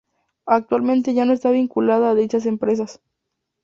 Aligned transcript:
Actualmente 0.47 1.13
ya 1.13 1.25
no 1.25 1.33
está 1.33 1.51
vinculado 1.51 2.07
a 2.07 2.15
dichas 2.15 2.47
empresas. 2.47 3.01